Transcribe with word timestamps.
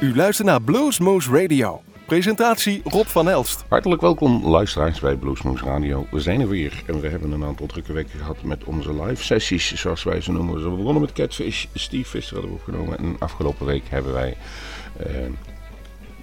U 0.00 0.14
luistert 0.14 0.48
naar 0.48 0.62
Bluesmoose 0.62 1.30
Radio. 1.40 1.82
Presentatie 2.06 2.80
Rob 2.84 3.06
van 3.06 3.28
Elst. 3.28 3.64
Hartelijk 3.68 4.00
welkom 4.00 4.46
luisteraars 4.46 5.00
bij 5.00 5.16
Bluesmoose 5.16 5.64
Radio. 5.64 6.06
We 6.10 6.20
zijn 6.20 6.40
er 6.40 6.48
weer 6.48 6.82
en 6.86 7.00
we 7.00 7.08
hebben 7.08 7.32
een 7.32 7.44
aantal 7.44 7.66
drukke 7.66 7.92
weken 7.92 8.18
gehad 8.18 8.42
met 8.42 8.64
onze 8.64 9.02
live 9.02 9.24
sessies, 9.24 9.74
zoals 9.74 10.02
wij 10.02 10.20
ze 10.20 10.32
noemen. 10.32 10.70
We 10.70 10.76
begonnen 10.76 11.00
met 11.00 11.12
Catfish, 11.12 11.66
Steve 11.74 12.08
Visser 12.08 12.32
hadden 12.32 12.52
we 12.52 12.58
opgenomen 12.58 12.98
en 12.98 13.16
afgelopen 13.18 13.66
week 13.66 13.84
hebben 13.88 14.12
wij 14.12 14.36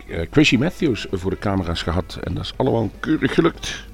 uh, 0.08 0.22
Chrissy 0.32 0.58
Matthews 0.58 1.08
voor 1.12 1.30
de 1.30 1.40
camera's 1.40 1.82
gehad. 1.82 2.20
En 2.24 2.34
dat 2.34 2.44
is 2.44 2.54
allemaal 2.56 2.90
keurig 3.00 3.34
gelukt 3.34 3.86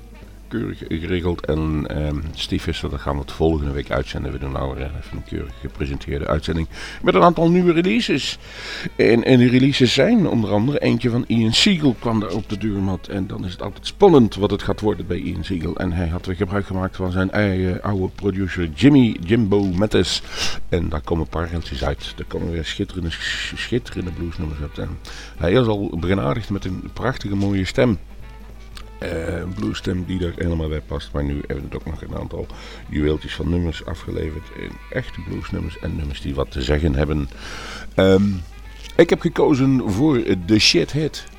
keurig 0.53 0.83
geregeld. 0.87 1.45
En 1.45 1.87
uh, 1.91 2.09
Steve 2.33 2.63
Visser, 2.63 2.89
dat 2.89 3.01
gaan 3.01 3.13
we 3.13 3.21
het 3.21 3.31
volgende 3.31 3.71
week 3.71 3.91
uitzenden. 3.91 4.31
We 4.31 4.37
doen 4.37 4.51
nou 4.51 4.75
weer 4.75 4.91
een 5.11 5.23
keurig 5.23 5.53
gepresenteerde 5.61 6.27
uitzending 6.27 6.67
met 7.01 7.15
een 7.15 7.23
aantal 7.23 7.49
nieuwe 7.49 7.73
releases. 7.73 8.37
En, 8.95 9.23
en 9.23 9.37
die 9.37 9.49
releases 9.49 9.93
zijn 9.93 10.27
onder 10.27 10.51
andere 10.51 10.79
eentje 10.79 11.09
van 11.09 11.23
Ian 11.27 11.53
Siegel 11.53 11.95
kwam 11.99 12.19
daar 12.19 12.31
op 12.31 12.49
de 12.49 12.57
deurmat. 12.57 13.07
En 13.07 13.27
dan 13.27 13.45
is 13.45 13.51
het 13.51 13.61
altijd 13.61 13.87
spannend 13.87 14.35
wat 14.35 14.51
het 14.51 14.63
gaat 14.63 14.79
worden 14.79 15.07
bij 15.07 15.17
Ian 15.17 15.43
Siegel. 15.43 15.75
En 15.75 15.91
hij 15.91 16.07
had 16.07 16.25
weer 16.25 16.35
gebruik 16.35 16.65
gemaakt 16.65 16.95
van 16.95 17.11
zijn 17.11 17.31
eigen 17.31 17.81
oude 17.81 18.09
producer 18.15 18.69
Jimmy 18.75 19.17
Jimbo 19.25 19.63
Mattis. 19.63 20.21
En 20.69 20.89
daar 20.89 21.01
komen 21.01 21.23
een 21.23 21.29
paar 21.29 21.49
reltjes 21.49 21.83
uit. 21.83 22.13
Daar 22.15 22.27
komen 22.27 22.51
weer 22.51 22.65
schitterende, 22.65 23.11
schitterende 23.55 24.11
bluesnummers 24.11 24.61
uit. 24.61 24.77
En 24.77 24.97
hij 25.37 25.51
is 25.51 25.67
al 25.67 25.97
begenadigd 25.99 26.49
met 26.49 26.65
een 26.65 26.89
prachtige 26.93 27.35
mooie 27.35 27.65
stem. 27.65 27.97
Uh, 29.03 29.43
bluesstem 29.55 30.03
die 30.05 30.25
er 30.25 30.33
helemaal 30.35 30.67
bij 30.67 30.81
past. 30.81 31.11
Maar 31.11 31.23
nu 31.23 31.41
hebben 31.47 31.69
we 31.69 31.75
ook 31.75 31.85
nog 31.85 32.01
een 32.01 32.17
aantal 32.17 32.47
juweeltjes 32.89 33.35
van 33.35 33.49
nummers 33.49 33.85
afgeleverd. 33.85 34.43
Echte 34.89 35.21
bluesnummers 35.29 35.79
en 35.79 35.95
nummers 35.95 36.21
die 36.21 36.35
wat 36.35 36.51
te 36.51 36.61
zeggen 36.61 36.95
hebben. 36.95 37.29
Um, 37.95 38.41
ik 38.95 39.09
heb 39.09 39.21
gekozen 39.21 39.91
voor 39.91 40.23
de 40.45 40.59
Shithead. 40.59 41.23
Uh, 41.27 41.32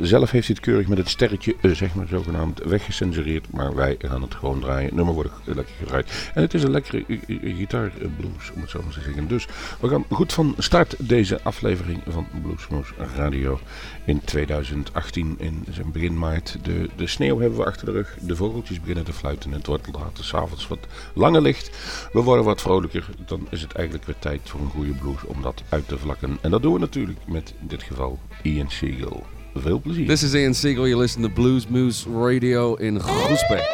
zelf 0.00 0.30
heeft 0.30 0.46
hij 0.46 0.56
het 0.56 0.64
keurig 0.64 0.88
met 0.88 0.98
het 0.98 1.08
sterretje, 1.08 1.54
uh, 1.60 1.74
zeg 1.74 1.94
maar 1.94 2.06
zogenaamd, 2.06 2.62
weggecensureerd. 2.64 3.52
Maar 3.52 3.74
wij 3.74 3.96
gaan 3.98 4.22
het 4.22 4.34
gewoon 4.34 4.60
draaien. 4.60 4.84
Het 4.84 4.94
nummer 4.94 5.14
wordt 5.14 5.30
lekker 5.44 5.74
gedraaid. 5.78 6.30
En 6.34 6.42
het 6.42 6.54
is 6.54 6.62
een 6.62 6.70
lekkere 6.70 7.04
gitaarblues, 7.42 8.50
om 8.54 8.60
het 8.60 8.70
zo 8.70 8.82
maar 8.82 8.92
te 8.92 9.00
zeggen. 9.00 9.28
Dus 9.28 9.46
we 9.80 9.88
gaan 9.88 10.04
goed 10.10 10.32
van 10.32 10.54
start 10.58 10.94
deze 10.98 11.42
aflevering 11.42 12.02
van 12.06 12.26
Bluesmoes 12.42 12.92
Radio 13.16 13.60
in 14.04 14.20
2018. 14.24 15.34
In 15.38 15.64
zijn 15.70 15.92
begin 15.92 16.18
maart. 16.18 16.56
De, 16.62 16.88
de 16.96 17.06
sneeuw 17.06 17.38
hebben 17.38 17.58
we 17.58 17.64
achter 17.64 17.86
de 17.86 17.92
rug. 17.92 18.16
De 18.20 18.36
vogeltjes 18.36 18.80
beginnen 18.80 19.04
te 19.04 19.12
fluiten. 19.12 19.50
En 19.50 19.56
het 19.56 19.66
wordt 19.66 19.88
later 19.92 20.24
s'avonds 20.24 20.68
wat 20.68 20.86
langer 21.14 21.42
licht. 21.42 21.70
We 22.12 22.20
worden 22.20 22.44
wat 22.44 22.60
vrolijker. 22.60 23.08
Dan 23.26 23.46
is 23.50 23.62
het 23.62 23.72
eigenlijk 23.72 24.06
weer 24.06 24.18
tijd 24.18 24.40
voor 24.44 24.60
een 24.60 24.70
goede 24.70 24.92
blues 24.92 25.24
om 25.24 25.42
dat 25.42 25.62
uit 25.68 25.88
te 25.88 25.98
vlakken. 25.98 26.38
En 26.40 26.50
dat 26.50 26.62
doen 26.62 26.72
we 26.72 26.78
natuurlijk 26.78 27.18
met 27.26 27.54
dit 27.60 27.82
geval 27.82 28.18
Ian 28.42 28.70
Siegel. 28.70 29.26
Veel 29.54 29.80
plezier. 29.80 30.06
This 30.06 30.22
is 30.22 30.34
Ian 30.34 30.54
Siegel. 30.54 30.88
You 30.88 30.96
listen 30.96 31.22
to 31.22 31.28
Blues 31.28 31.66
Moose 31.68 32.06
Radio 32.08 32.74
in 32.74 32.98
Groesbeek. 32.98 33.64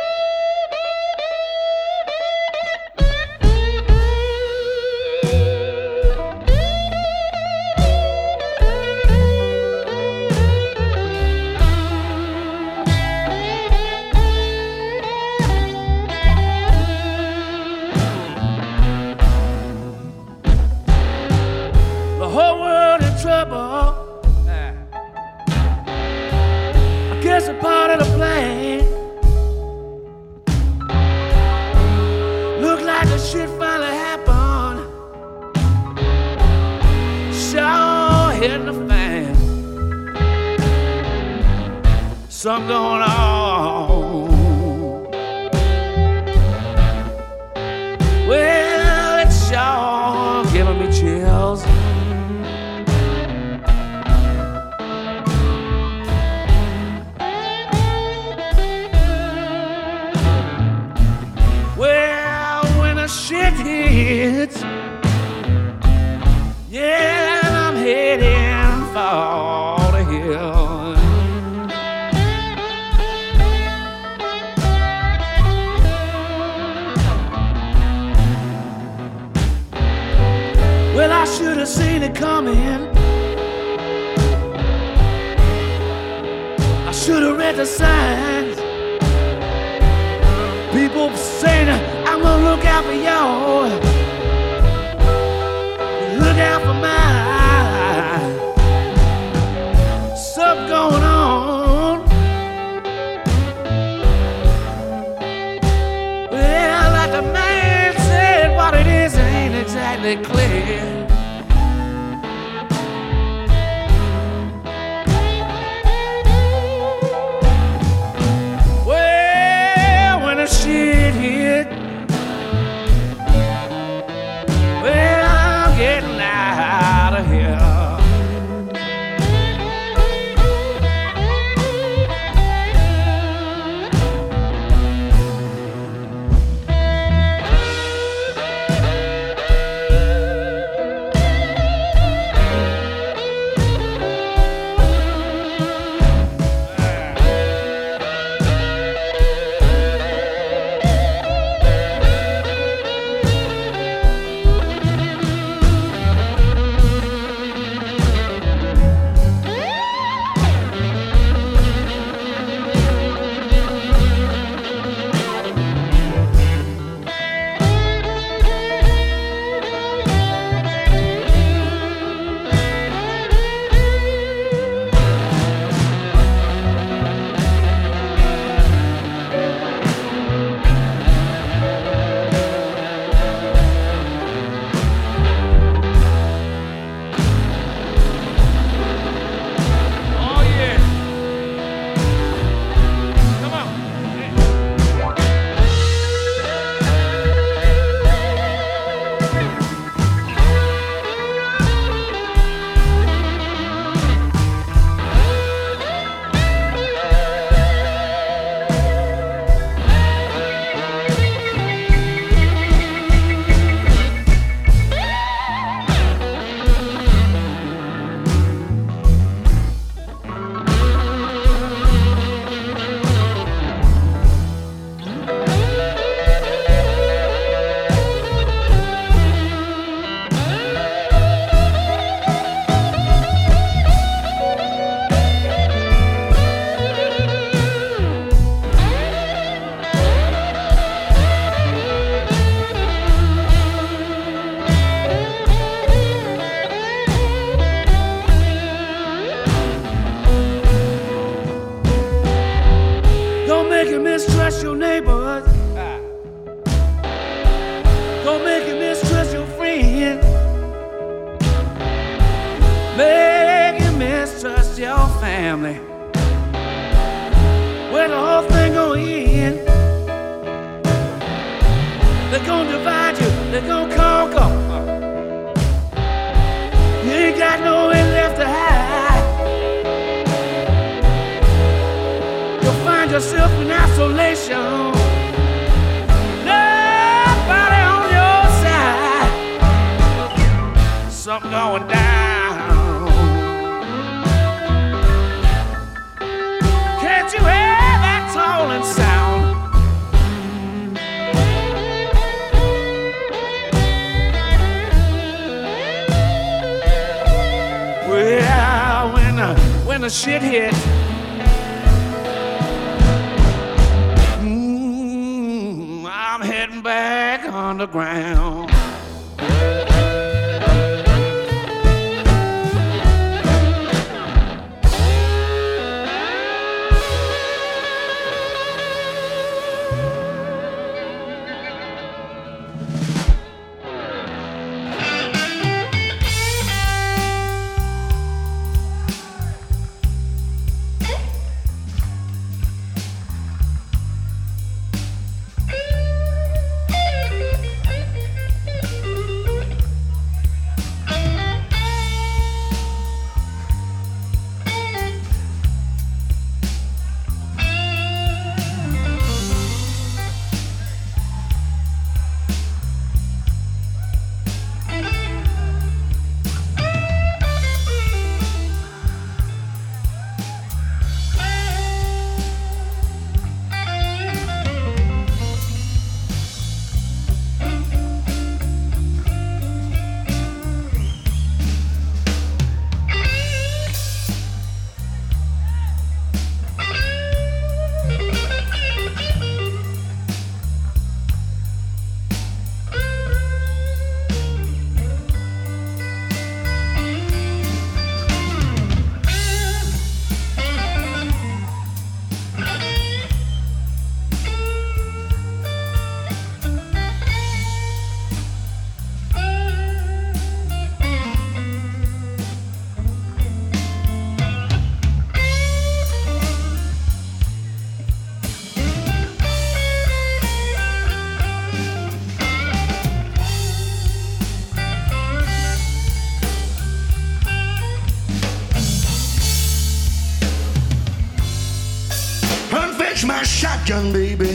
Shotgun, 433.89 434.13
baby. 434.13 434.51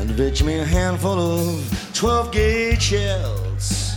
And 0.00 0.16
fetch 0.16 0.42
me 0.42 0.58
a 0.58 0.64
handful 0.64 1.16
of 1.16 1.90
12 1.94 2.32
gauge 2.32 2.82
shells. 2.82 3.92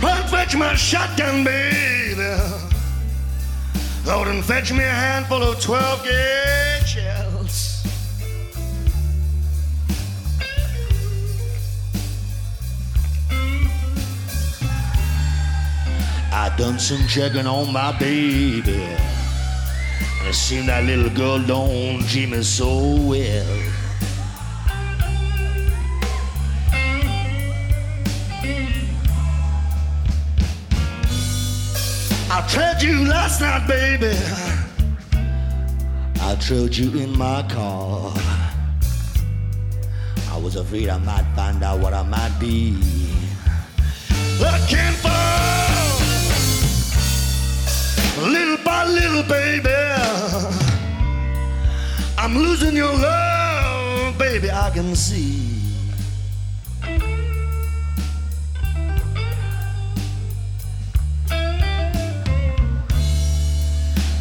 Run 0.00 0.22
fetch 0.28 0.54
my 0.54 0.74
shotgun, 0.76 1.42
baby. 1.42 2.22
Lord, 4.06 4.28
and 4.28 4.44
fetch 4.44 4.72
me 4.72 4.84
a 4.84 4.88
handful 4.88 5.42
of 5.42 5.60
12 5.60 6.04
gauge 6.04 6.41
Done 16.58 16.78
some 16.78 17.06
checking 17.08 17.46
on 17.46 17.72
my 17.72 17.96
baby. 17.98 18.74
And 18.74 20.28
it 20.28 20.34
seemed 20.34 20.68
that 20.68 20.84
little 20.84 21.08
girl 21.10 21.42
don't 21.42 22.00
me 22.00 22.42
so 22.42 22.96
well. 23.08 23.72
I 32.30 32.46
trailed 32.48 32.82
you 32.82 33.06
last 33.06 33.40
night, 33.40 33.66
baby. 33.66 34.16
I 36.20 36.34
trailed 36.36 36.76
you 36.76 36.98
in 36.98 37.16
my 37.16 37.42
car. 37.48 38.12
I 40.30 40.38
was 40.38 40.56
afraid 40.56 40.88
I 40.88 40.98
might 40.98 41.26
find 41.34 41.62
out 41.62 41.80
what 41.80 41.94
I 41.94 42.02
might 42.02 42.36
be. 42.38 42.76
Looking 44.38 44.92
for 45.02 45.71
little 48.28 48.56
by 48.64 48.84
little, 48.86 49.22
baby. 49.24 49.70
I'm 52.18 52.36
losing 52.36 52.76
your 52.76 52.92
love, 52.92 54.18
baby. 54.18 54.50
I 54.50 54.70
can 54.70 54.94
see. 54.94 55.60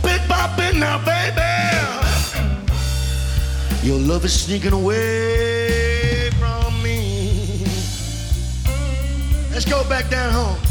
Bit 0.03 0.21
by 0.27 0.53
bit 0.57 0.75
now, 0.75 0.97
baby. 1.05 1.41
Your 3.83 3.99
love 3.99 4.25
is 4.25 4.33
sneaking 4.41 4.73
away 4.73 6.29
from 6.39 6.81
me. 6.81 7.65
Let's 9.51 9.65
go 9.65 9.83
back 9.89 10.09
down 10.09 10.31
home. 10.31 10.70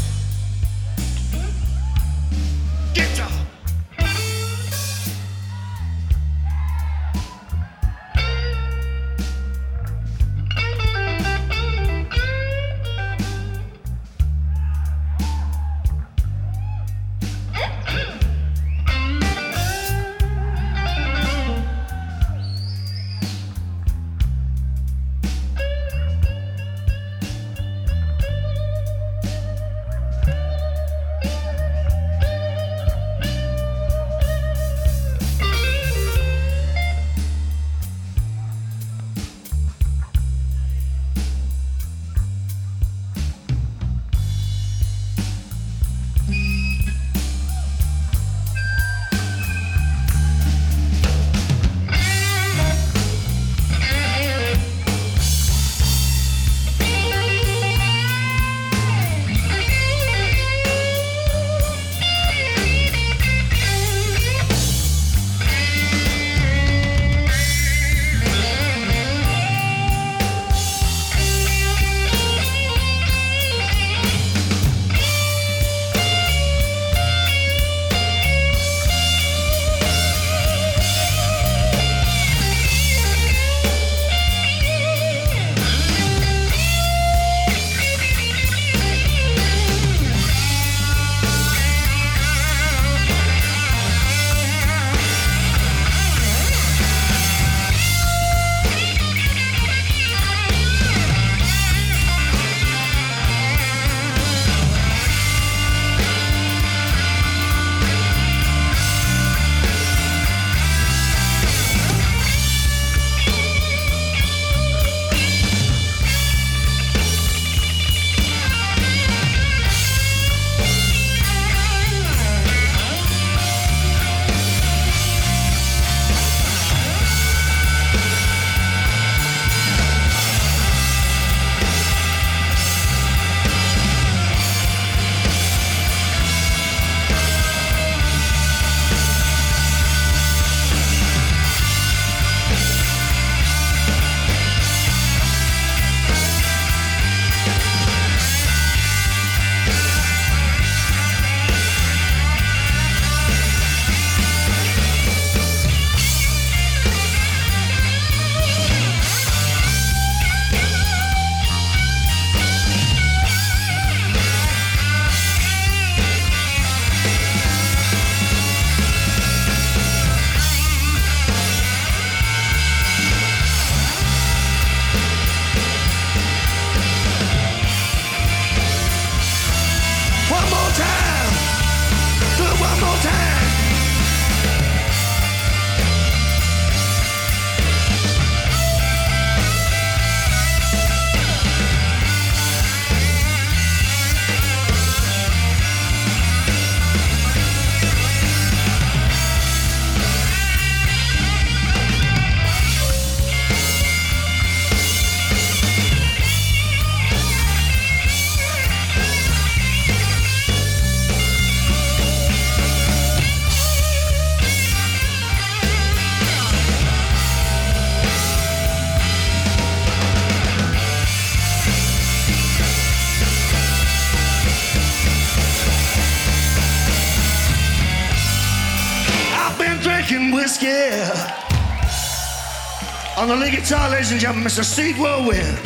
The 233.31 233.37
lead 233.37 233.51
guitar, 233.51 233.89
ladies 233.89 234.11
and 234.11 234.19
gentlemen, 234.19 234.45
Mr. 234.45 234.63
Steve 234.63 234.99
Whirlwind. 234.99 235.57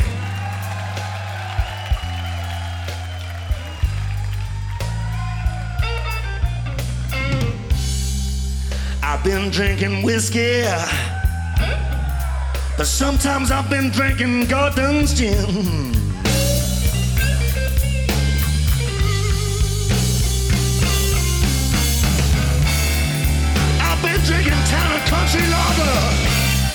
I've 9.02 9.24
been 9.24 9.50
drinking 9.50 10.02
whiskey. 10.02 10.62
But 12.76 12.86
sometimes 12.86 13.50
I've 13.50 13.68
been 13.68 13.90
drinking 13.90 14.46
Gordon's 14.46 15.14
gin. 15.14 15.95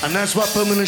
And 0.02 0.12
that's 0.12 0.34
what 0.34 0.48
put 0.48 0.66
me 0.66 0.72
in 0.72 0.84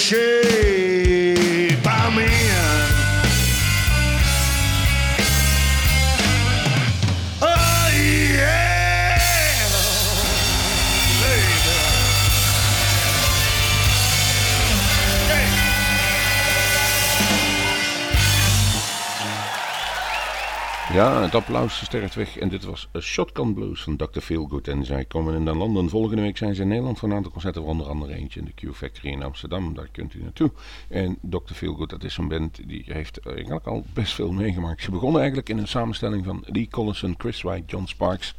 Ja, 20.95 21.23
het 21.23 21.35
applaus 21.35 21.85
sterft 21.85 22.15
weg. 22.15 22.39
En 22.39 22.49
dit 22.49 22.65
was 22.65 22.89
Shotgun 23.01 23.55
Blues 23.55 23.83
van 23.83 23.97
Dr. 23.97 24.21
Feelgood. 24.21 24.69
En 24.69 24.85
zij 24.85 25.05
komen 25.05 25.35
in 25.35 25.57
Londen. 25.57 25.89
Volgende 25.89 26.23
week 26.23 26.37
zijn 26.37 26.55
ze 26.55 26.63
in 26.63 26.69
Nederland 26.69 26.99
voor 26.99 27.09
een 27.09 27.15
aantal 27.15 27.31
concerten. 27.33 27.63
Onder 27.63 27.87
andere 27.87 28.15
eentje 28.15 28.41
in 28.41 28.47
de 28.47 28.71
Q 28.71 28.75
Factory 28.75 29.13
in 29.13 29.23
Amsterdam. 29.23 29.75
Daar 29.75 29.89
kunt 29.93 30.15
u 30.15 30.23
naartoe. 30.23 30.51
En 30.89 31.19
Dr. 31.21 31.53
Feelgood, 31.53 31.91
dat 31.91 32.05
is 32.05 32.17
een 32.17 32.29
band 32.29 32.69
die 32.69 32.85
heeft 32.87 33.19
eigenlijk 33.19 33.67
al 33.67 33.85
best 33.93 34.13
veel 34.13 34.33
meegemaakt. 34.33 34.83
Ze 34.83 34.91
begonnen 34.91 35.19
eigenlijk 35.19 35.49
in 35.49 35.59
een 35.59 35.69
samenstelling 35.69 36.25
van 36.25 36.45
Lee 36.47 36.69
Collison, 36.69 37.15
Chris 37.19 37.43
White, 37.43 37.67
John 37.67 37.87
Sparks. 37.87 38.35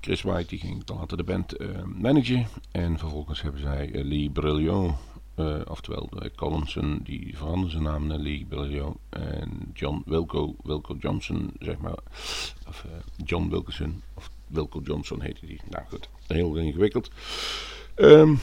Chris 0.00 0.22
White 0.22 0.48
die 0.48 0.58
ging 0.58 0.82
later 0.86 1.16
de 1.16 1.24
band 1.24 1.60
uh, 1.60 1.68
managen. 1.82 2.46
En 2.72 2.98
vervolgens 2.98 3.42
hebben 3.42 3.60
zij 3.60 3.90
uh, 3.92 4.04
Lee 4.04 4.30
Brilliot 4.30 4.94
uh, 5.36 5.60
oftewel 5.68 6.08
uh, 6.14 6.28
Collinson, 6.36 7.00
die 7.02 7.36
veranderde 7.36 7.70
zijn 7.70 7.82
naam 7.82 8.06
naar 8.06 8.18
Lee 8.18 8.46
Bellio. 8.48 8.96
En 9.08 9.70
John 9.72 10.02
Wilco, 10.06 10.54
Wilco 10.62 10.96
Johnson, 10.98 11.52
zeg 11.58 11.78
maar. 11.78 11.98
Of 12.68 12.84
uh, 12.86 12.92
John 13.24 13.48
Wilkinson, 13.48 14.02
of 14.14 14.30
Wilco 14.46 14.80
Johnson 14.84 15.20
heette 15.20 15.46
die. 15.46 15.60
Nou 15.70 15.84
goed, 15.88 16.08
heel 16.26 16.56
ingewikkeld. 16.56 17.10
Um, 17.96 18.38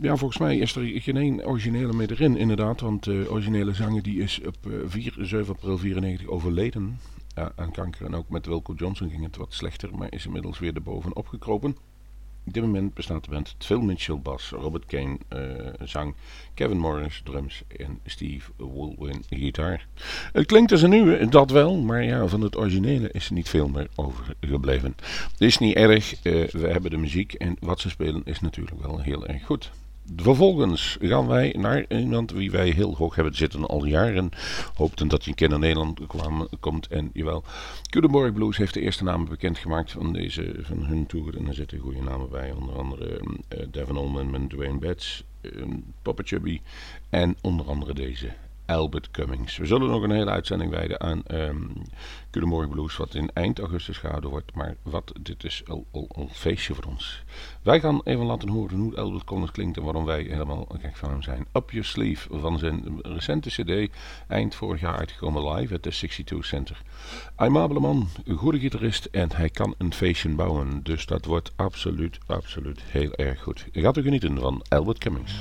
ja, 0.00 0.16
volgens 0.16 0.40
mij 0.40 0.58
is 0.58 0.76
er 0.76 1.00
geen 1.00 1.44
originele 1.44 1.92
meer 1.92 2.10
erin, 2.10 2.36
inderdaad. 2.36 2.80
Want 2.80 3.04
de 3.04 3.26
originele 3.30 3.74
zanger 3.74 4.02
die 4.02 4.22
is 4.22 4.40
op 4.46 4.56
4, 4.86 5.14
7 5.18 5.54
april 5.54 5.78
94 5.78 6.26
overleden. 6.26 6.98
aan 7.56 7.72
kanker. 7.72 8.06
En 8.06 8.14
ook 8.14 8.28
met 8.28 8.46
Wilco 8.46 8.74
Johnson 8.76 9.10
ging 9.10 9.24
het 9.24 9.36
wat 9.36 9.54
slechter, 9.54 9.96
maar 9.96 10.12
is 10.12 10.26
inmiddels 10.26 10.58
weer 10.58 10.74
erbovenop 10.74 11.28
gekropen. 11.28 11.76
Op 12.48 12.54
dit 12.54 12.62
moment 12.62 12.94
bestaat 12.94 13.24
de 13.24 13.30
band 13.30 13.54
Phil 13.58 13.80
Mitchell 13.80 14.18
bas, 14.18 14.50
Robert 14.50 14.84
Kane 14.84 15.18
uh, 15.32 15.68
zang, 15.84 16.14
Kevin 16.54 16.78
Morris 16.78 17.20
drums 17.24 17.62
en 17.76 18.00
Steve 18.06 18.50
Woolwin 18.56 19.24
gitaar. 19.30 19.86
Het 20.32 20.46
klinkt 20.46 20.72
als 20.72 20.82
een 20.82 20.90
nieuwe, 20.90 21.28
dat 21.28 21.50
wel, 21.50 21.76
maar 21.76 22.04
ja, 22.04 22.26
van 22.26 22.40
het 22.40 22.56
originele 22.56 23.10
is 23.12 23.26
er 23.26 23.32
niet 23.32 23.48
veel 23.48 23.68
meer 23.68 23.88
overgebleven. 23.94 24.94
Het 25.32 25.40
is 25.40 25.58
niet 25.58 25.74
erg, 25.74 26.12
uh, 26.12 26.48
we 26.48 26.68
hebben 26.68 26.90
de 26.90 26.96
muziek 26.96 27.32
en 27.32 27.56
wat 27.60 27.80
ze 27.80 27.88
spelen 27.88 28.22
is 28.24 28.40
natuurlijk 28.40 28.82
wel 28.82 29.00
heel 29.00 29.26
erg 29.26 29.44
goed. 29.44 29.70
Vervolgens 30.16 30.96
gaan 31.00 31.26
wij 31.26 31.54
naar 31.58 31.84
iemand 31.88 32.30
wie 32.30 32.50
wij 32.50 32.68
heel 32.70 32.96
hoog 32.96 33.14
hebben 33.14 33.34
zitten 33.34 33.66
al 33.66 33.84
jaren. 33.84 34.30
Hoopten 34.74 35.08
dat 35.08 35.18
hij 35.18 35.28
een 35.28 35.34
keer 35.34 35.48
naar 35.48 35.58
Nederland 35.58 36.06
kwam, 36.06 36.48
komt. 36.60 36.86
En 36.86 37.10
jawel, 37.12 37.44
Culemborg 37.90 38.32
Blues 38.32 38.56
heeft 38.56 38.74
de 38.74 38.80
eerste 38.80 39.04
namen 39.04 39.28
bekendgemaakt 39.28 39.92
van, 39.92 40.12
deze, 40.12 40.54
van 40.60 40.84
hun 40.84 41.06
tour. 41.06 41.36
En 41.36 41.46
er 41.46 41.54
zitten 41.54 41.78
goede 41.78 42.02
namen 42.02 42.30
bij. 42.30 42.52
Onder 42.52 42.78
andere 42.78 43.20
uh, 43.48 43.66
Devin 43.70 43.96
Allman 43.96 44.34
en 44.34 44.48
Dwayne 44.48 44.78
Betts, 44.78 45.24
uh, 45.40 45.64
Papa 46.02 46.22
Chubby. 46.24 46.60
En 47.10 47.36
onder 47.40 47.66
andere 47.66 47.94
deze 47.94 48.32
Albert 48.68 49.10
Cummings. 49.10 49.56
We 49.56 49.66
zullen 49.66 49.88
nog 49.88 50.02
een 50.02 50.10
hele 50.10 50.30
uitzending 50.30 50.70
wijden 50.70 51.00
aan 51.00 51.22
um, 51.32 51.72
Culemborg 52.30 52.68
Blues, 52.68 52.96
wat 52.96 53.14
in 53.14 53.30
eind 53.34 53.58
augustus 53.58 53.96
gehouden 53.96 54.30
wordt. 54.30 54.54
Maar 54.54 54.76
wat, 54.82 55.12
dit 55.20 55.44
is 55.44 55.62
al, 55.66 55.86
al, 55.90 56.08
een 56.12 56.28
feestje 56.30 56.74
voor 56.74 56.84
ons. 56.84 57.22
Wij 57.62 57.80
gaan 57.80 58.00
even 58.04 58.24
laten 58.24 58.48
horen 58.48 58.78
hoe 58.78 58.96
Albert 58.96 59.24
Collins 59.24 59.50
klinkt 59.50 59.76
en 59.76 59.82
waarom 59.82 60.04
wij 60.04 60.22
helemaal 60.22 60.66
gek 60.80 60.96
van 60.96 61.10
hem 61.10 61.22
zijn. 61.22 61.46
Up 61.52 61.70
Your 61.70 61.86
Sleeve 61.86 62.38
van 62.38 62.58
zijn 62.58 62.98
recente 63.02 63.48
cd, 63.48 63.90
eind 64.28 64.54
vorig 64.54 64.80
jaar 64.80 64.96
uitgekomen 64.96 65.52
live 65.52 65.74
at 65.74 65.82
de 65.82 65.90
62 65.90 66.44
Center. 66.46 66.82
Aimabele 67.34 67.80
man, 67.80 68.08
een 68.24 68.36
goede 68.36 68.58
gitarist 68.58 69.04
en 69.04 69.32
hij 69.32 69.50
kan 69.50 69.74
een 69.78 69.94
feestje 69.94 70.28
bouwen. 70.28 70.82
Dus 70.82 71.06
dat 71.06 71.24
wordt 71.24 71.52
absoluut, 71.56 72.18
absoluut 72.26 72.82
heel 72.82 73.12
erg 73.14 73.42
goed. 73.42 73.66
Gaat 73.72 73.96
u 73.96 74.02
genieten 74.02 74.38
van 74.38 74.62
Albert 74.68 74.98
Cummings. 74.98 75.34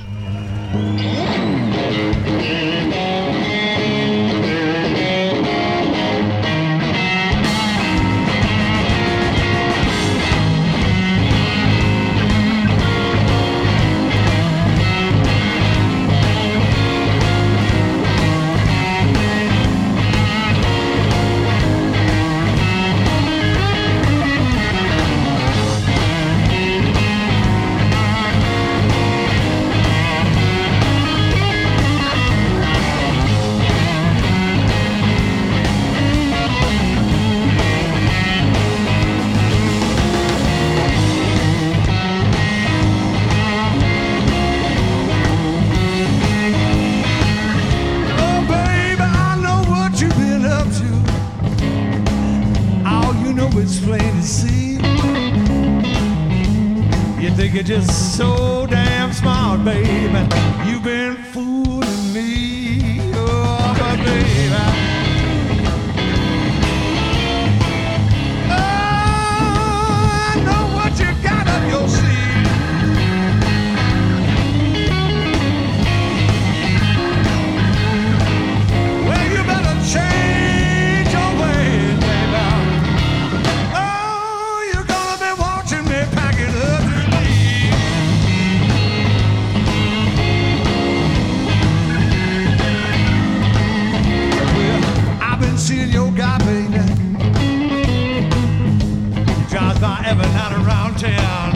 around 100.68 101.00
town. 101.00 101.54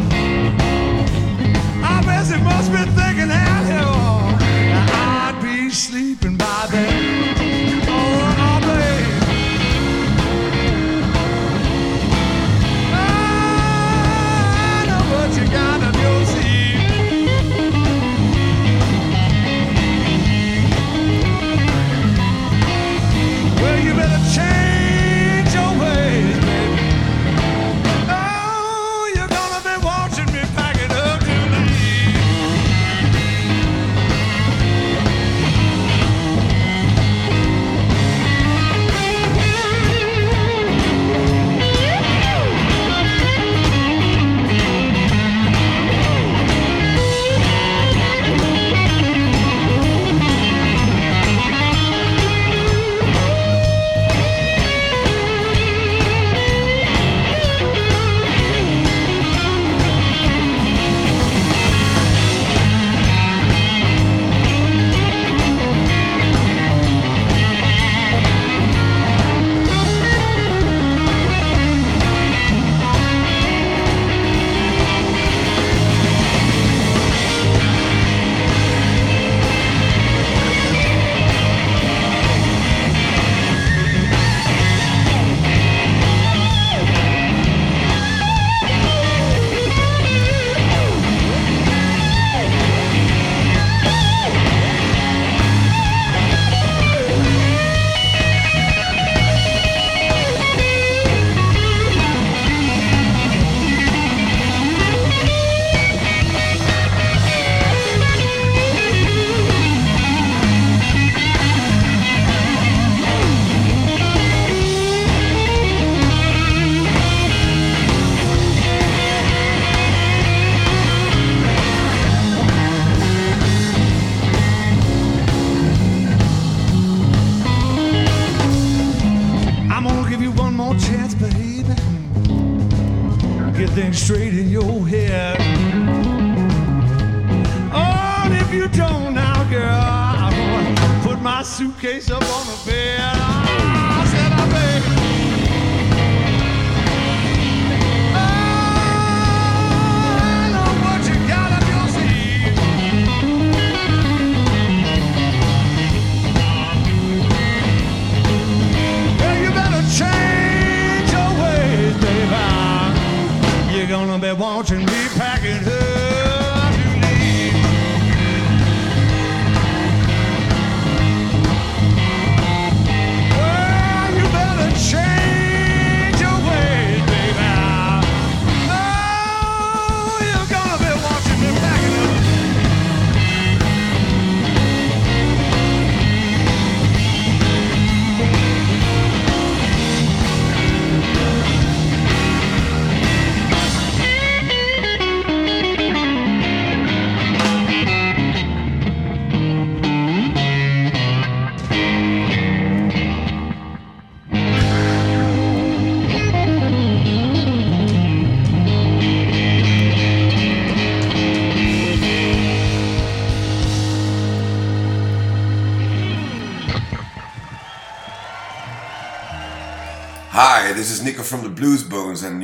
I 1.84 2.02
guess 2.06 2.32
he 2.32 2.40
must 2.42 2.72
be 2.72 2.78
thinking, 2.78 3.30
hell, 3.30 4.38
I'd 4.94 5.40
be 5.42 5.70
sleeping. 5.70 6.11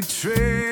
Betrayal. 0.00 0.67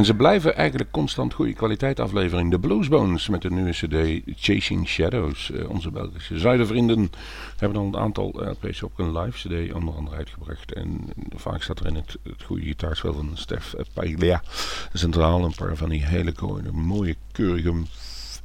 En 0.00 0.06
ze 0.06 0.14
blijven 0.14 0.56
eigenlijk 0.56 0.90
constant 0.90 1.34
goede 1.34 1.52
kwaliteit 1.52 2.00
aflevering. 2.00 2.50
De 2.50 2.58
Bluesbones 2.58 3.28
met 3.28 3.42
de 3.42 3.50
nieuwe 3.50 3.70
cd 3.70 4.22
Chasing 4.40 4.88
Shadows. 4.88 5.50
Eh, 5.50 5.70
onze 5.70 5.90
Belgische 5.90 6.38
zuidervrienden 6.38 7.10
hebben 7.56 7.78
al 7.78 7.86
een 7.86 7.96
aantal 7.96 8.28
LP's 8.28 8.82
op 8.82 8.98
een 8.98 9.18
live 9.18 9.48
cd 9.48 9.74
onder 9.74 9.94
andere 9.94 10.16
uitgebracht. 10.16 10.72
En 10.72 11.00
vaak 11.36 11.62
staat 11.62 11.80
er 11.80 11.86
in 11.86 11.94
het, 11.94 12.16
goede 12.44 12.62
gitaarspel 12.62 13.12
van 13.12 13.30
Stef 13.34 13.74
Paglia 13.92 14.42
centraal. 14.92 15.44
Een 15.44 15.54
paar 15.54 15.76
van 15.76 15.88
die 15.88 16.04
hele 16.04 16.32
mooie, 16.40 16.72
mooie 16.72 17.16
keurige 17.32 17.74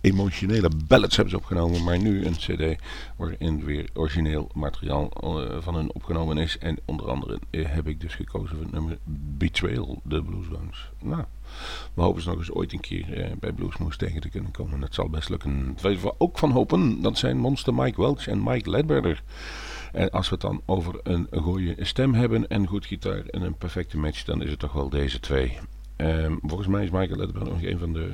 emotionele 0.02 0.70
ballads 0.88 1.16
hebben 1.16 1.34
ze 1.34 1.40
opgenomen. 1.40 1.84
Maar 1.84 2.00
nu 2.00 2.26
een 2.26 2.36
cd 2.38 2.82
waarin 3.16 3.66
weer 3.66 3.90
origineel 3.94 4.50
materiaal 4.54 5.10
eh, 5.10 5.58
van 5.62 5.76
hun 5.76 5.94
opgenomen 5.94 6.38
is. 6.38 6.58
En 6.58 6.78
onder 6.86 7.10
andere 7.10 7.40
eh, 7.50 7.66
heb 7.66 7.88
ik 7.88 8.02
dus 8.02 8.16
gekozen 8.16 8.56
voor 8.56 8.66
het 8.66 8.72
nummer 8.72 8.98
Betrayal, 9.38 10.02
de 10.04 10.24
Bluesbones. 10.24 10.92
Nou, 11.02 11.24
we 11.94 12.02
hopen 12.02 12.22
ze 12.22 12.30
nog 12.30 12.38
eens 12.38 12.52
ooit 12.52 12.74
een 12.74 12.80
keer 12.80 13.14
eh, 13.14 13.32
bij 13.40 13.52
Bluesmoes 13.52 13.98
tegen 13.98 14.22
te 14.22 14.30
kunnen 14.30 14.52
komen. 14.52 14.80
Dat 14.80 14.94
zal 14.94 15.10
best 15.10 15.30
lukken. 15.30 15.78
Waar 15.82 16.02
we 16.02 16.14
ook 16.18 16.38
van 16.38 16.52
hopen, 16.52 17.02
dat 17.02 17.18
zijn 17.18 17.38
monster 17.38 17.74
Mike 17.74 18.02
Welch 18.02 18.28
en 18.28 18.44
Mike 18.44 18.70
Ledbetter. 18.70 19.24
En 19.92 20.10
als 20.10 20.30
we 20.30 20.34
het 20.34 20.44
dan 20.44 20.62
over 20.66 21.00
een 21.04 21.28
goede 21.32 21.76
stem 21.80 22.14
hebben 22.14 22.48
en 22.48 22.68
goed 22.68 22.86
gitaar 22.86 23.26
en 23.26 23.42
een 23.42 23.58
perfecte 23.58 23.98
match, 23.98 24.24
dan 24.24 24.42
is 24.42 24.50
het 24.50 24.60
toch 24.60 24.74
wel 24.74 24.90
deze 24.90 25.20
twee. 25.20 25.58
Ehm, 25.96 26.36
volgens 26.42 26.68
mij 26.68 26.84
is 26.84 26.90
Michael 26.90 27.18
Ledbetter 27.18 27.52
nog 27.52 27.64
een 27.64 27.80
van 27.80 27.94
de, 27.94 28.10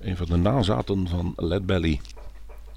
een 0.00 0.16
van 0.16 0.26
de 0.26 0.36
nazaten 0.36 1.08
van 1.08 1.32
Led 1.36 1.66
Belly. 1.66 2.00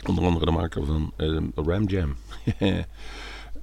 Onder 0.07 0.23
andere 0.23 0.45
de 0.45 0.51
maker 0.51 0.85
van 0.85 1.13
ehm, 1.17 1.45
Ram 1.55 1.87
Jam. 1.87 2.15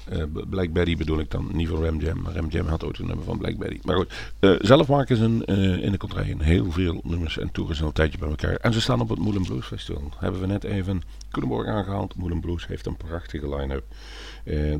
Eh, 0.09 0.23
Blackberry 0.51 0.97
bedoel 0.97 1.19
ik 1.19 1.31
dan, 1.31 1.49
niet 1.53 1.69
van 1.69 1.85
Ram 1.85 2.01
Jam. 2.01 2.27
Ram 2.27 2.49
Jam 2.49 2.67
had 2.67 2.85
ooit 2.85 2.99
een 2.99 3.07
nummer 3.07 3.25
van 3.25 3.39
Blackberry. 3.39 3.81
Maar 3.85 3.97
goed, 3.97 4.13
eh, 4.39 4.55
zelf 4.59 4.89
maken 4.89 5.17
ze 5.17 5.25
een, 5.25 5.45
eh, 5.45 5.83
in 5.83 5.93
de 5.93 5.99
contraien 5.99 6.41
heel 6.41 6.71
veel 6.71 7.01
nummers 7.05 7.39
en 7.39 7.53
toeren 7.53 7.77
ze 7.77 7.83
al 7.83 7.89
een 7.89 7.95
tijdje 7.95 8.19
bij 8.19 8.29
elkaar. 8.29 8.55
En 8.55 8.73
ze 8.73 8.81
staan 8.81 9.01
op 9.01 9.09
het 9.09 9.19
Moulin 9.19 9.45
Blues 9.45 9.67
Festival. 9.67 10.13
Hebben 10.19 10.41
we 10.41 10.47
net 10.47 10.65
even 10.65 11.03
Culemborg 11.31 11.69
aangehaald. 11.69 12.17
Moulin 12.17 12.41
Blues 12.41 12.67
heeft 12.67 12.87
een 12.87 12.97
prachtige 12.97 13.57
line-up. 13.57 13.85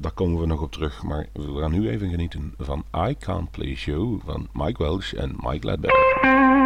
Daar 0.01 0.13
komen 0.13 0.41
we 0.41 0.47
nog 0.47 0.63
op 0.63 0.73
terug. 0.73 1.03
Maar 1.03 1.27
we 1.33 1.61
gaan 1.61 1.73
nu 1.73 1.89
even 1.89 2.11
genieten 2.11 2.55
van 2.59 2.85
I 3.09 3.17
Can't 3.19 3.51
Please 3.51 3.91
You 3.91 4.21
van 4.25 4.49
Mike 4.53 4.83
Welsh 4.83 5.13
en 5.13 5.37
Mike 5.41 5.67
Ledbetter. 5.67 6.60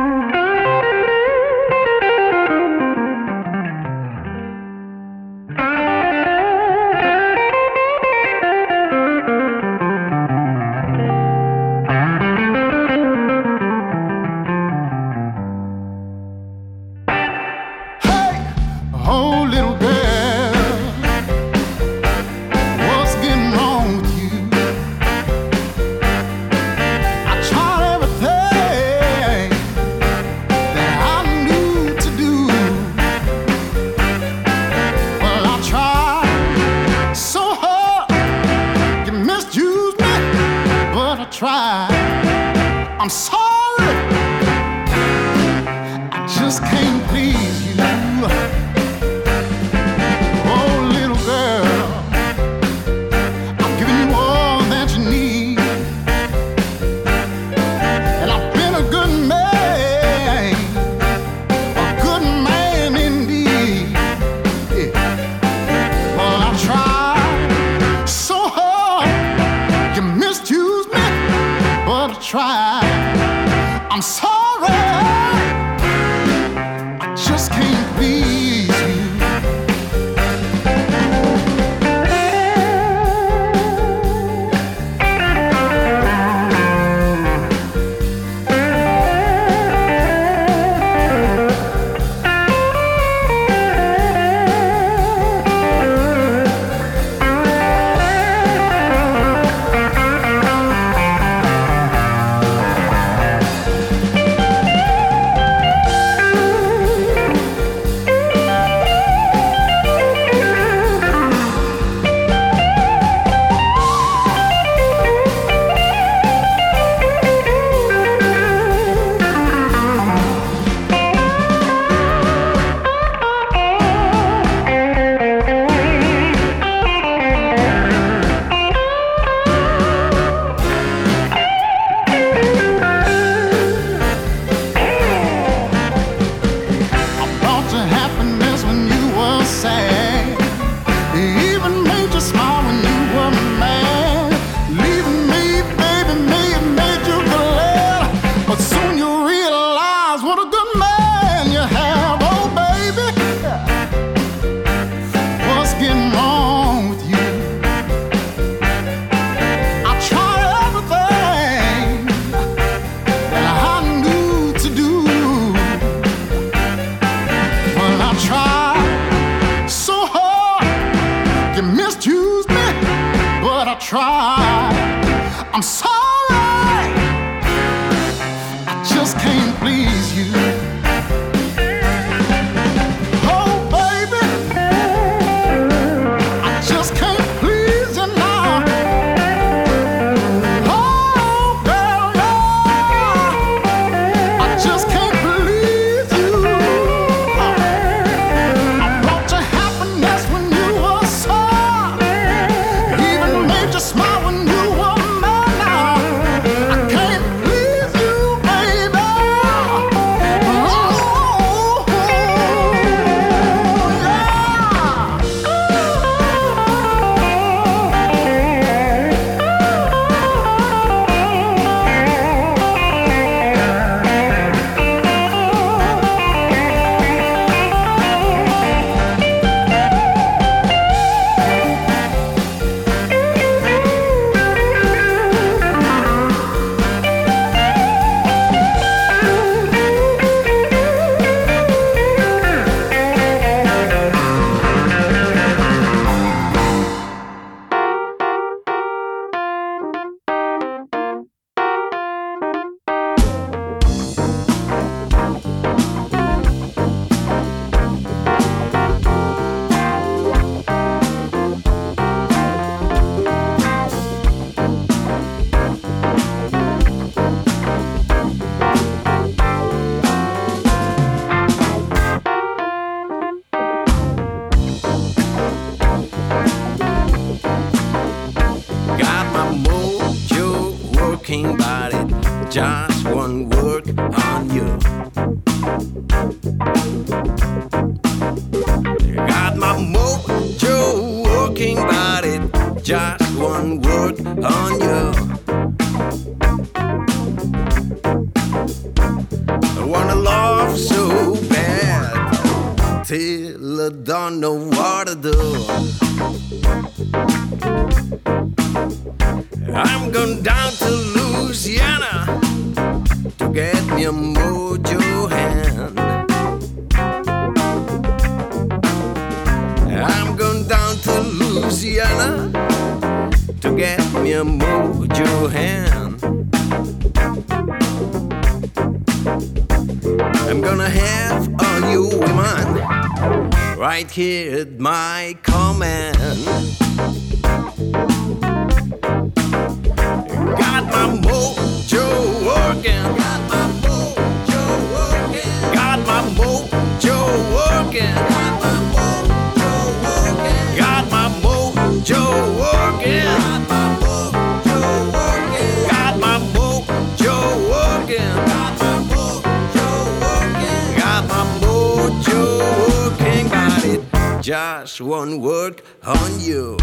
Just 364.54 365.00
one 365.00 365.40
work 365.40 365.82
on 366.04 366.38
you. 366.38 366.76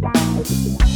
Got 0.00 0.95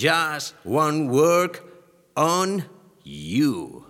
Just 0.00 0.54
one 0.64 1.08
work 1.10 1.62
on 2.16 2.64
you. 3.04 3.84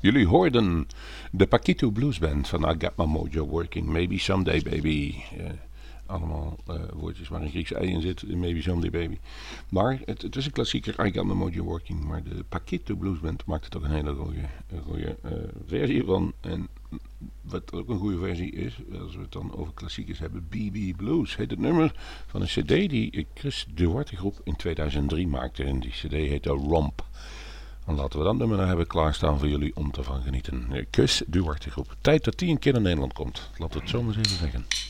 Jullie 0.00 0.26
hoorden 0.26 0.86
de 1.30 1.46
Paquito 1.46 1.92
Blues 1.92 2.18
Band 2.18 2.48
van 2.48 2.64
I 2.64 2.74
Got 2.74 2.96
My 2.96 3.06
Mojo 3.06 3.46
Working. 3.46 3.92
Maybe 3.92 4.18
Someday 4.18 4.60
Baby. 4.60 5.24
Eh, 5.38 5.69
allemaal 6.10 6.56
eh, 6.66 6.74
woordjes 6.92 7.28
waar 7.28 7.42
een 7.42 7.50
Grieks 7.50 7.72
ei 7.72 7.90
in 7.90 8.00
zit. 8.00 8.36
Maybe 8.36 8.62
Someday 8.62 8.90
Baby. 8.90 9.18
Maar 9.68 10.00
het, 10.04 10.22
het 10.22 10.36
is 10.36 10.46
een 10.46 10.52
klassieker 10.52 11.06
I 11.06 11.12
Got 11.12 11.24
My 11.24 11.32
Mojo 11.32 11.62
Working. 11.62 12.04
Maar 12.04 12.22
de 12.22 12.44
Paquito 12.48 12.94
Blues 12.94 13.20
Band 13.20 13.44
maakt 13.44 13.64
er 13.64 13.70
toch 13.70 13.82
een 13.82 13.90
hele 13.90 14.14
goede, 14.84 15.16
eh, 15.22 15.32
versie 15.66 16.04
van. 16.04 16.32
En 16.40 16.68
wat 17.40 17.72
ook 17.72 17.88
een 17.88 17.98
goede 17.98 18.18
versie 18.18 18.52
is, 18.52 18.76
als 19.00 19.14
we 19.14 19.20
het 19.20 19.32
dan 19.32 19.56
over 19.56 19.72
klassiekers 19.74 20.18
hebben, 20.18 20.46
BB 20.48 20.96
Blues 20.96 21.36
heet 21.36 21.50
het 21.50 21.60
nummer 21.60 21.92
van 22.26 22.40
een 22.40 22.46
cd 22.46 22.68
die 22.68 23.26
Chris 23.34 23.66
Duarte 23.74 24.16
groep 24.16 24.40
in 24.44 24.56
2003 24.56 25.26
maakte. 25.26 25.64
En 25.64 25.80
die 25.80 25.90
cd 25.90 26.12
heette 26.12 26.50
Romp. 26.50 27.04
Dan 27.86 27.94
laten 27.94 28.18
we 28.18 28.24
dat 28.24 28.36
nummer 28.36 28.56
nou 28.56 28.68
hebben 28.68 28.86
klaarstaan 28.86 29.38
voor 29.38 29.48
jullie 29.48 29.76
om 29.76 29.90
te 29.90 30.02
van 30.02 30.22
genieten. 30.22 30.86
Kus 30.90 31.22
Duarte 31.26 31.70
groep. 31.70 31.96
Tijd 32.00 32.24
dat 32.24 32.38
die 32.38 32.50
een 32.50 32.58
keer 32.58 32.72
naar 32.72 32.82
Nederland 32.82 33.12
komt. 33.12 33.50
We 33.56 33.64
het 33.64 33.88
zo 33.88 34.02
maar 34.02 34.16
eens 34.16 34.26
even 34.26 34.38
zeggen. 34.38 34.89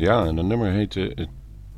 Ja, 0.00 0.24
en 0.26 0.36
dat 0.36 0.44
nummer 0.44 0.70
heette 0.70 1.14
eh, 1.14 1.26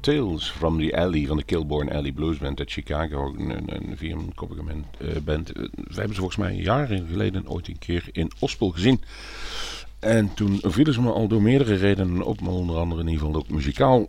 Tales 0.01 0.51
from 0.51 0.79
the 0.81 0.97
Alley 0.97 1.27
van 1.27 1.37
de 1.37 1.43
Kilborn 1.43 1.93
Alley 1.93 2.13
Blues 2.13 2.39
Band 2.39 2.59
uit 2.59 2.71
Chicago. 2.71 3.35
Een, 3.39 3.51
een, 3.51 3.91
een 3.91 3.97
vierkoppige 3.97 4.63
man- 4.63 4.85
eh, 4.99 5.17
band. 5.25 5.53
Eh, 5.53 5.63
We 5.75 5.95
hebben 5.95 6.15
ze 6.15 6.21
volgens 6.21 6.37
mij 6.37 6.55
jaren 6.55 7.07
geleden 7.07 7.49
ooit 7.49 7.69
een 7.69 7.79
keer 7.79 8.09
in 8.13 8.31
Ospel 8.39 8.71
gezien. 8.71 9.01
En 9.99 10.35
toen 10.35 10.59
vielen 10.63 10.95
ze 10.95 11.01
me 11.01 11.11
al 11.13 11.29
door 11.29 11.43
meerdere 11.43 11.75
redenen 11.75 12.23
op, 12.23 12.41
maar 12.41 12.53
onder 12.53 12.77
andere 12.77 13.01
in 13.01 13.09
ieder 13.09 13.25
geval 13.25 13.41
ook 13.41 13.51
muzikaal. 13.51 14.09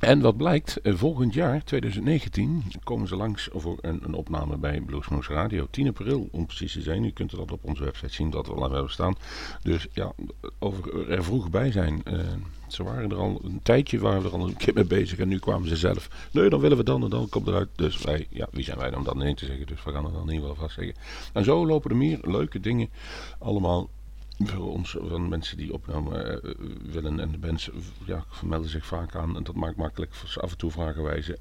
En 0.00 0.20
wat 0.20 0.36
blijkt, 0.36 0.78
volgend 0.82 1.34
jaar, 1.34 1.64
2019, 1.64 2.62
komen 2.84 3.08
ze 3.08 3.16
langs 3.16 3.48
voor 3.52 3.78
een, 3.80 4.00
een 4.04 4.14
opname 4.14 4.56
bij 4.56 4.80
Bluesmoose 4.80 5.32
Radio. 5.32 5.66
10 5.70 5.88
april, 5.88 6.28
om 6.32 6.46
precies 6.46 6.72
te 6.72 6.80
zijn. 6.82 7.04
U 7.04 7.10
kunt 7.10 7.30
dat 7.30 7.52
op 7.52 7.64
onze 7.64 7.84
website 7.84 8.12
zien, 8.14 8.30
dat 8.30 8.46
we 8.46 8.52
al 8.52 8.72
hebben 8.72 8.90
staan. 8.90 9.14
Dus 9.62 9.86
ja, 9.92 10.12
over 10.58 11.10
er 11.10 11.24
vroeg 11.24 11.50
bij 11.50 11.72
zijn. 11.72 12.02
Ze 12.68 12.82
waren 12.82 13.10
er 13.10 13.16
al 13.16 13.40
een 13.44 13.60
tijdje, 13.62 13.98
waren 13.98 14.22
we 14.22 14.28
er 14.28 14.34
al 14.34 14.48
een 14.48 14.56
keer 14.56 14.74
mee 14.74 14.84
bezig. 14.84 15.18
En 15.18 15.28
nu 15.28 15.38
kwamen 15.38 15.68
ze 15.68 15.76
zelf. 15.76 16.28
Nee, 16.32 16.48
dan 16.48 16.60
willen 16.60 16.76
we 16.76 16.84
dan 16.84 17.02
en 17.02 17.10
dan, 17.10 17.28
komt 17.28 17.46
eruit. 17.46 17.68
Dus 17.76 18.02
wij, 18.02 18.26
ja, 18.30 18.48
wie 18.50 18.64
zijn 18.64 18.78
wij 18.78 18.90
dan 18.90 18.98
om 18.98 19.04
dat 19.04 19.16
nee 19.16 19.34
te 19.34 19.44
zeggen? 19.44 19.66
Dus 19.66 19.84
we 19.84 19.92
gaan 19.92 20.04
het 20.04 20.12
dan 20.12 20.28
in 20.28 20.34
ieder 20.34 20.48
geval 20.48 20.64
vast 20.64 20.74
zeggen. 20.74 20.94
En 21.32 21.44
zo 21.44 21.66
lopen 21.66 21.90
er 21.90 21.96
meer 21.96 22.18
leuke 22.22 22.60
dingen 22.60 22.88
allemaal 23.38 23.88
voor 24.38 24.72
ons, 24.72 24.96
van 25.00 25.28
mensen 25.28 25.56
die 25.56 25.72
opname 25.72 26.22
eh, 26.22 26.54
willen. 26.92 27.20
En 27.20 27.30
de 27.30 27.38
bands 27.38 27.70
ja, 28.06 28.24
vermelden 28.28 28.70
zich 28.70 28.86
vaak 28.86 29.14
aan. 29.14 29.36
En 29.36 29.42
dat 29.42 29.54
maakt 29.54 29.76
makkelijk. 29.76 30.12
Af 30.40 30.50
en 30.50 30.58
toe 30.58 30.70
vragen 30.70 31.02
wij 31.02 31.22
ze. 31.22 31.38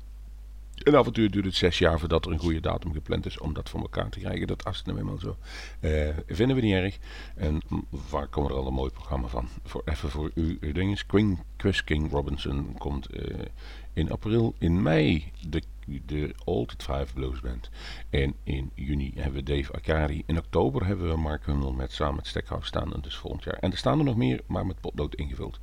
En 0.83 0.95
af 0.95 1.05
en 1.05 1.13
toe 1.13 1.29
duurt 1.29 1.45
het 1.45 1.55
zes 1.55 1.77
jaar 1.77 1.99
voordat 1.99 2.25
er 2.25 2.31
een 2.31 2.39
goede 2.39 2.59
datum 2.59 2.93
gepland 2.93 3.25
is 3.25 3.39
om 3.39 3.53
dat 3.53 3.69
voor 3.69 3.79
elkaar 3.79 4.09
te 4.09 4.19
krijgen. 4.19 4.47
Dat 4.47 4.67
is 4.71 4.81
nou 4.83 4.97
eenmaal 4.97 5.17
zo. 5.17 5.37
Eh, 5.79 6.09
vinden 6.27 6.55
we 6.55 6.61
niet 6.61 6.73
erg. 6.73 6.97
En 7.35 7.61
vaak 7.93 8.31
komen 8.31 8.51
er 8.51 8.57
al 8.57 8.67
een 8.67 8.73
mooi 8.73 8.91
programma 8.91 9.27
van. 9.27 9.47
Voor, 9.63 9.81
even 9.85 10.09
voor 10.09 10.31
u, 10.33 10.57
uw 10.61 10.91
is 10.91 11.05
Queen, 11.05 11.39
Chris 11.57 11.83
King 11.83 12.11
Robinson 12.11 12.75
komt 12.77 13.05
eh, 13.05 13.45
In 13.93 14.11
april, 14.11 14.55
in 14.57 14.81
mei 14.81 15.31
de, 15.49 15.61
de 16.05 16.35
Altered 16.45 16.83
Five 16.83 17.13
Blues 17.13 17.39
Band. 17.39 17.69
En 18.09 18.33
in 18.43 18.71
juni 18.75 19.11
hebben 19.15 19.45
we 19.45 19.55
Dave 19.55 19.73
Akari. 19.73 20.23
In 20.25 20.37
oktober 20.37 20.85
hebben 20.85 21.09
we 21.09 21.17
Mark 21.17 21.45
Hummel 21.45 21.71
met, 21.71 21.91
samen 21.91 22.15
met 22.15 22.27
Stekhouse 22.27 22.67
staan. 22.67 22.93
En 22.93 23.01
dus 23.01 23.15
volgend 23.15 23.43
jaar. 23.43 23.57
En 23.59 23.71
er 23.71 23.77
staan 23.77 23.99
er 23.99 24.05
nog 24.05 24.15
meer, 24.15 24.41
maar 24.45 24.65
met 24.65 24.81
potlood 24.81 25.15
ingevuld. 25.15 25.59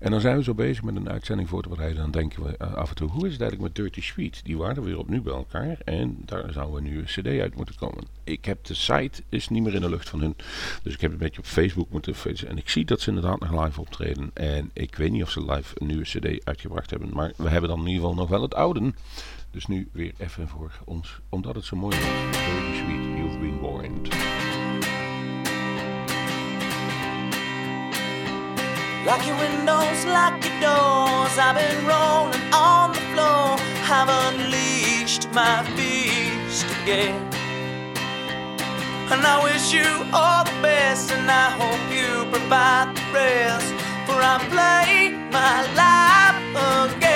En 0.00 0.10
dan 0.10 0.20
zijn 0.20 0.36
we 0.36 0.42
zo 0.42 0.54
bezig 0.54 0.82
met 0.82 0.96
een 0.96 1.10
uitzending 1.10 1.48
voor 1.48 1.62
te 1.62 1.68
bereiden. 1.68 2.02
Dan 2.02 2.10
denken 2.10 2.42
we 2.42 2.56
eh, 2.56 2.74
af 2.74 2.88
en 2.88 2.94
toe, 2.94 3.08
hoe 3.08 3.26
is 3.26 3.32
het 3.32 3.40
eigenlijk 3.40 3.62
met 3.62 3.84
Dirty 3.84 4.00
Sweet? 4.00 4.44
Die 4.44 4.56
waren 4.56 4.82
weer 4.82 4.98
opnieuw 4.98 5.22
bij 5.22 5.34
elkaar. 5.34 5.78
En 5.84 6.22
daar 6.24 6.52
zou 6.52 6.76
een 6.76 6.82
nieuwe 6.82 7.04
cd 7.04 7.26
uit 7.26 7.56
moeten 7.56 7.74
komen. 7.74 8.04
Ik 8.24 8.44
heb 8.44 8.64
de 8.64 8.74
site, 8.74 9.22
is 9.28 9.48
niet 9.48 9.62
meer 9.62 9.74
in 9.74 9.80
de 9.80 9.90
lucht 9.90 10.08
van 10.08 10.20
hun. 10.20 10.34
Dus 10.82 10.94
ik 10.94 11.00
heb 11.00 11.12
een 11.12 11.18
beetje 11.18 11.38
op 11.38 11.46
Facebook 11.46 11.90
moeten. 11.90 12.14
En 12.46 12.56
ik 12.56 12.68
zie 12.68 12.84
dat 12.84 13.00
ze 13.00 13.08
inderdaad 13.08 13.40
nog 13.40 13.64
live 13.64 13.80
optreden. 13.80 14.30
En 14.34 14.70
ik 14.72 14.94
weet 14.94 15.10
niet 15.10 15.22
of 15.22 15.30
ze 15.30 15.44
live 15.44 15.74
een 15.78 15.86
nieuwe 15.86 16.02
cd 16.02 16.44
uitgebracht 16.44 16.90
hebben. 16.90 17.10
Maar 17.12 17.32
we 17.36 17.48
hebben 17.48 17.70
dan 17.70 17.78
in 17.78 17.86
ieder 17.86 18.00
geval 18.00 18.14
nog 18.14 18.28
wel 18.28 18.42
het 18.42 18.54
oude. 18.54 18.92
Dus 19.50 19.66
nu 19.66 19.88
weer 19.92 20.12
even 20.18 20.48
voor 20.48 20.72
ons. 20.84 21.20
Omdat 21.28 21.54
het 21.54 21.64
zo 21.64 21.76
mooi 21.76 21.96
was. 21.96 22.06
Dirty 22.44 22.76
Sweet, 22.76 23.18
You've 23.18 23.38
Been 23.38 23.60
Warned. 23.60 24.08
Lock 29.04 29.22
windows, 29.22 30.04
lock 30.04 30.42
doors. 30.60 31.36
I've 31.38 31.54
been 31.54 31.86
rolling 31.86 32.54
on 32.54 32.92
the 32.92 33.00
floor. 33.12 33.58
Have 33.82 34.10
unleashed 34.28 35.28
my 35.32 35.62
beast 35.76 36.66
again. 36.82 37.28
And 39.10 39.26
I 39.26 39.42
wish 39.42 39.72
you 39.72 39.88
all 40.12 40.44
the 40.44 40.58
best, 40.62 41.10
and 41.10 41.28
I 41.30 41.50
hope 41.60 41.84
you 41.90 42.30
provide 42.30 42.94
the 42.94 43.02
rest. 43.12 43.72
For 44.06 44.20
I 44.22 44.38
play 44.48 45.10
my 45.30 45.62
life 45.74 46.94
again. 46.94 47.09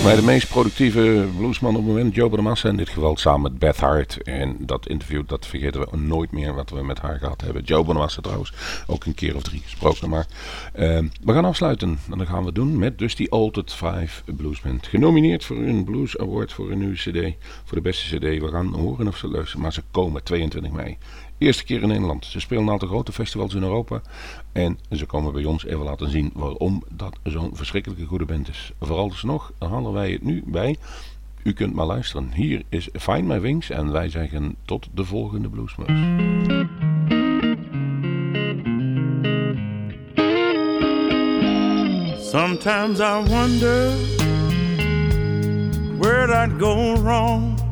Volgens 0.00 0.20
mij 0.20 0.26
de 0.26 0.32
meest 0.32 0.52
productieve 0.52 1.26
bluesman 1.36 1.76
op 1.76 1.76
het 1.76 1.86
moment, 1.86 2.14
Joe 2.14 2.28
Bonamassa 2.28 2.68
in 2.68 2.76
dit 2.76 2.88
geval, 2.88 3.16
samen 3.16 3.40
met 3.40 3.58
Beth 3.58 3.80
Hart. 3.80 4.22
En 4.22 4.56
dat 4.58 4.88
interview, 4.88 5.22
dat 5.26 5.46
vergeten 5.46 5.80
we 5.80 5.96
nooit 5.96 6.32
meer 6.32 6.54
wat 6.54 6.70
we 6.70 6.82
met 6.82 6.98
haar 6.98 7.18
gehad 7.18 7.40
hebben. 7.40 7.62
Joe 7.62 7.84
Bonamassa 7.84 8.20
trouwens, 8.20 8.52
ook 8.86 9.04
een 9.04 9.14
keer 9.14 9.36
of 9.36 9.42
drie 9.42 9.60
gesproken. 9.60 10.08
Maar 10.08 10.26
eh, 10.72 10.98
we 11.24 11.32
gaan 11.32 11.44
afsluiten 11.44 11.98
en 12.10 12.18
dat 12.18 12.26
gaan 12.26 12.44
we 12.44 12.52
doen 12.52 12.78
met 12.78 12.98
dus 12.98 13.14
die 13.14 13.30
Altered 13.30 13.72
Five 13.72 14.32
Bluesband. 14.32 14.86
Genomineerd 14.86 15.44
voor 15.44 15.56
een 15.56 15.84
Blues 15.84 16.18
Award 16.18 16.52
voor 16.52 16.70
een 16.70 16.78
nieuwe 16.78 16.94
cd, 16.94 17.34
voor 17.64 17.76
de 17.76 17.82
beste 17.82 18.16
cd. 18.16 18.22
We 18.22 18.48
gaan 18.48 18.74
horen 18.74 19.08
of 19.08 19.16
ze 19.16 19.28
luisteren, 19.28 19.62
maar 19.62 19.72
ze 19.72 19.82
komen 19.90 20.22
22 20.22 20.72
mei. 20.72 20.98
Eerste 21.40 21.64
keer 21.64 21.82
in 21.82 21.88
Nederland. 21.88 22.24
Ze 22.24 22.40
spelen 22.40 22.62
een 22.62 22.70
aantal 22.70 22.88
grote 22.88 23.12
festivals 23.12 23.54
in 23.54 23.62
Europa. 23.62 24.00
En 24.52 24.78
ze 24.90 25.06
komen 25.06 25.32
bij 25.32 25.44
ons 25.44 25.64
even 25.64 25.84
laten 25.84 26.10
zien 26.10 26.30
waarom 26.34 26.82
dat 26.88 27.18
zo'n 27.22 27.50
verschrikkelijke 27.56 28.04
goede 28.04 28.24
band 28.24 28.48
is. 28.48 28.72
Vooral 28.80 29.08
dus 29.08 29.24
halen 29.58 29.92
wij 29.92 30.10
het 30.10 30.22
nu 30.22 30.42
bij. 30.46 30.76
U 31.42 31.52
kunt 31.52 31.74
maar 31.74 31.86
luisteren. 31.86 32.32
Hier 32.32 32.62
is 32.68 32.88
Find 32.92 33.26
My 33.26 33.40
Wings 33.40 33.70
en 33.70 33.92
wij 33.92 34.08
zeggen 34.08 34.56
tot 34.64 34.88
de 34.94 35.04
volgende 35.04 35.48
Bluesmoes. 35.48 35.88
Sometimes 42.30 43.00
I 43.00 43.22
wonder 43.28 43.92
where'd 45.98 46.30
I 46.30 46.58
go 46.58 47.02
wrong? 47.02 47.69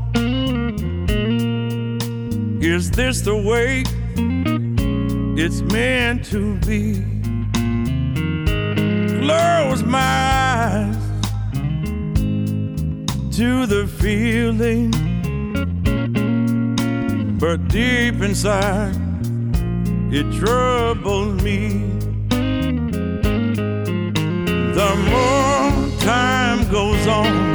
Is 2.61 2.91
this 2.91 3.21
the 3.21 3.37
way 3.37 3.85
it's 5.41 5.61
meant 5.63 6.25
to 6.25 6.57
be? 6.67 6.95
Close 9.23 9.85
my 9.85 10.01
eyes 10.01 10.97
to 13.37 13.65
the 13.67 13.87
feeling, 13.87 14.91
but 17.39 17.69
deep 17.69 18.21
inside 18.23 18.97
it 20.13 20.27
troubles 20.37 21.41
me. 21.45 21.69
The 24.75 24.95
more 25.11 26.01
time 26.01 26.69
goes 26.73 27.07
on, 27.07 27.53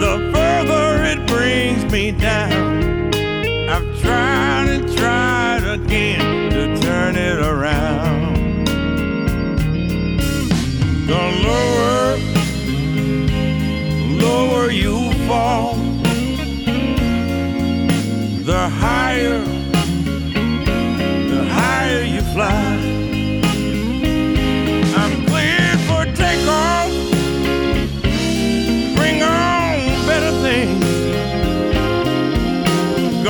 the 0.00 0.30
further 0.32 1.04
it 1.04 1.26
brings 1.26 1.84
me 1.92 2.12
down. 2.12 2.85
I've 3.76 4.00
tried 4.00 4.68
and 4.70 4.96
tried 4.96 5.64
again 5.64 6.50
to 6.50 6.80
turn 6.80 7.14
it 7.14 7.38
around. 7.40 8.66
The 11.06 11.22
lower 11.44 11.95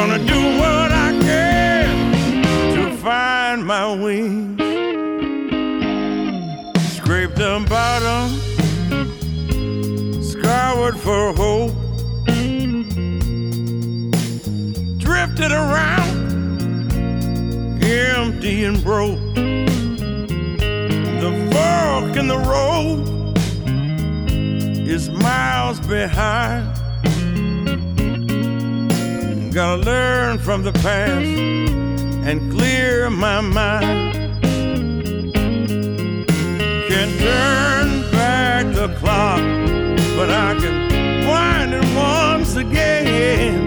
gonna 0.09 0.24
do 0.24 0.40
what 0.59 0.92
I 0.92 1.18
can 1.20 2.42
to 2.74 2.96
find 2.98 3.66
my 3.66 3.92
wings. 3.92 4.61
Scrape 6.96 7.34
the 7.34 7.66
bottom, 7.68 8.30
scoured 10.22 10.96
for 10.96 11.32
hope. 11.32 11.72
Drifted 14.98 15.50
around, 15.50 16.92
empty 17.82 18.64
and 18.64 18.80
broke. 18.84 19.34
The 21.22 21.32
fork 21.50 22.16
in 22.16 22.28
the 22.28 22.38
road 22.38 23.36
is 24.88 25.11
miles 25.11 25.80
behind. 25.80 26.65
Gotta 29.57 29.80
learn 29.80 30.38
from 30.38 30.64
the 30.64 30.72
past 30.72 31.24
and 32.28 32.52
clear 32.52 33.09
my 33.09 33.40
mind. 33.40 34.12
Can 36.90 37.09
turn 37.16 38.11
back 38.12 38.66
the 38.74 38.94
clock, 38.98 39.40
but 40.14 40.28
I 40.28 40.57
can 40.61 41.26
wind 41.26 41.72
it 41.72 41.86
once 41.96 42.57
again. 42.57 43.64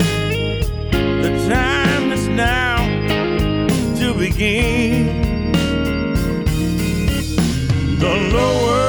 The 1.24 1.32
time 1.50 2.12
is 2.12 2.28
now 2.28 2.86
to 3.98 4.14
begin. 4.14 5.52
The 7.98 8.14
lower 8.32 8.89